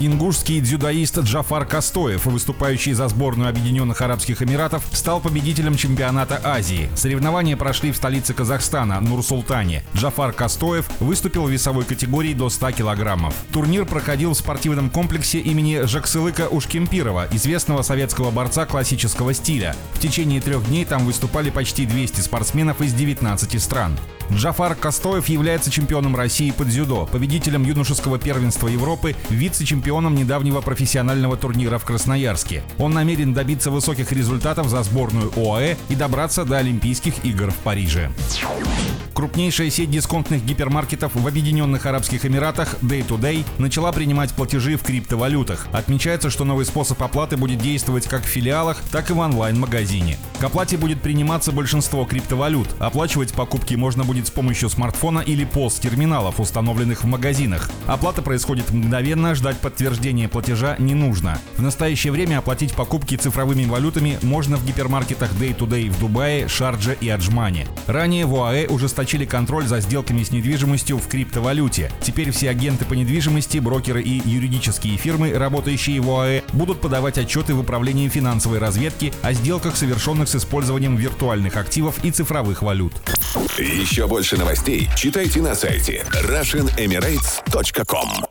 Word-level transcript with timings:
Ингушский 0.00 0.60
дзюдоист 0.60 1.18
Джафар 1.18 1.64
Костоев, 1.64 2.26
выступающий 2.26 2.92
за 2.92 3.08
сборную 3.08 3.48
Объединенных 3.48 4.00
Арабских 4.00 4.42
Эмиратов, 4.42 4.84
стал 4.92 5.20
победителем 5.20 5.76
чемпионата 5.76 6.40
Азии. 6.44 6.88
Соревнования 6.94 7.56
прошли 7.56 7.90
в 7.90 7.96
столице 7.96 8.32
Казахстана, 8.32 9.00
Нур-Султане. 9.00 9.82
Джафар 9.96 10.32
Костоев 10.32 10.88
выступил 11.00 11.46
в 11.46 11.50
весовой 11.50 11.84
категории 11.84 12.32
до 12.32 12.48
100 12.48 12.72
килограммов. 12.72 13.34
Турнир 13.52 13.86
проходил 13.86 14.34
в 14.34 14.38
спортивном 14.38 14.88
комплексе 14.88 15.40
имени 15.40 15.84
Жаксылыка 15.84 16.46
Ушкемпирова, 16.48 17.26
известного 17.32 17.82
советского 17.82 18.30
борца 18.30 18.66
классического 18.66 19.34
стиля. 19.34 19.74
В 19.94 19.98
течение 19.98 20.40
трех 20.40 20.64
дней 20.68 20.84
там 20.84 21.06
выступали 21.06 21.50
почти 21.50 21.86
200 21.86 22.20
спортсменов 22.20 22.80
из 22.82 22.94
19 22.94 23.60
стран. 23.60 23.98
Джафар 24.30 24.74
Костоев 24.74 25.26
является 25.30 25.70
чемпионом 25.70 26.14
России 26.14 26.50
по 26.50 26.66
дзюдо, 26.66 27.08
победителем 27.10 27.64
юношеского 27.64 28.18
первенства 28.18 28.68
Европы, 28.68 29.16
вице-чемпионом 29.30 29.87
недавнего 30.14 30.60
профессионального 30.60 31.36
турнира 31.36 31.78
в 31.78 31.84
Красноярске. 31.84 32.62
Он 32.78 32.92
намерен 32.92 33.34
добиться 33.34 33.70
высоких 33.70 34.12
результатов 34.12 34.68
за 34.68 34.82
сборную 34.82 35.32
ОАЭ 35.36 35.76
и 35.88 35.94
добраться 35.94 36.44
до 36.44 36.58
Олимпийских 36.58 37.24
игр 37.24 37.50
в 37.50 37.56
Париже. 37.56 38.10
Крупнейшая 39.18 39.68
сеть 39.68 39.90
дисконтных 39.90 40.44
гипермаркетов 40.44 41.16
в 41.16 41.26
Объединенных 41.26 41.86
Арабских 41.86 42.24
Эмиратах 42.24 42.74
Day 42.82 43.04
to 43.04 43.18
Day 43.18 43.44
начала 43.58 43.90
принимать 43.90 44.30
платежи 44.30 44.76
в 44.76 44.84
криптовалютах. 44.84 45.66
Отмечается, 45.72 46.30
что 46.30 46.44
новый 46.44 46.64
способ 46.64 47.02
оплаты 47.02 47.36
будет 47.36 47.58
действовать 47.58 48.06
как 48.06 48.22
в 48.22 48.28
филиалах, 48.28 48.80
так 48.92 49.10
и 49.10 49.12
в 49.12 49.18
онлайн-магазине. 49.18 50.18
К 50.38 50.44
оплате 50.44 50.76
будет 50.76 51.02
приниматься 51.02 51.50
большинство 51.50 52.04
криптовалют. 52.04 52.68
Оплачивать 52.78 53.32
покупки 53.32 53.74
можно 53.74 54.04
будет 54.04 54.28
с 54.28 54.30
помощью 54.30 54.68
смартфона 54.68 55.18
или 55.18 55.44
POS-терминалов, 55.44 56.38
установленных 56.38 57.02
в 57.02 57.06
магазинах. 57.08 57.68
Оплата 57.88 58.22
происходит 58.22 58.70
мгновенно, 58.70 59.34
ждать 59.34 59.58
подтверждения 59.58 60.28
платежа 60.28 60.76
не 60.78 60.94
нужно. 60.94 61.40
В 61.56 61.62
настоящее 61.62 62.12
время 62.12 62.38
оплатить 62.38 62.72
покупки 62.72 63.16
цифровыми 63.16 63.64
валютами 63.64 64.16
можно 64.22 64.56
в 64.56 64.64
гипермаркетах 64.64 65.32
Day 65.32 65.58
to 65.58 65.66
Day 65.66 65.90
в 65.90 65.98
Дубае, 65.98 66.46
Шардже 66.46 66.96
и 67.00 67.08
Аджмане. 67.08 67.66
Ранее 67.88 68.24
в 68.24 68.36
ОАЭ 68.36 68.68
ужесточили 68.68 69.07
контроль 69.24 69.66
за 69.66 69.80
сделками 69.80 70.22
с 70.22 70.30
недвижимостью 70.30 70.98
в 70.98 71.08
криптовалюте. 71.08 71.90
Теперь 72.02 72.30
все 72.30 72.50
агенты 72.50 72.84
по 72.84 72.94
недвижимости, 72.94 73.58
брокеры 73.58 74.02
и 74.02 74.22
юридические 74.28 74.96
фирмы, 74.96 75.32
работающие 75.32 76.00
в 76.00 76.10
ОАЭ, 76.10 76.42
будут 76.52 76.80
подавать 76.80 77.18
отчеты 77.18 77.54
в 77.54 77.60
управлении 77.60 78.08
финансовой 78.08 78.58
разведки 78.58 79.12
о 79.22 79.32
сделках, 79.32 79.76
совершенных 79.76 80.28
с 80.28 80.36
использованием 80.36 80.96
виртуальных 80.96 81.56
активов 81.56 82.04
и 82.04 82.10
цифровых 82.10 82.62
валют. 82.62 82.92
Еще 83.58 84.06
больше 84.06 84.36
новостей 84.36 84.88
читайте 84.96 85.40
на 85.40 85.54
сайте 85.54 86.04
RussianEmirates.com 86.12 88.27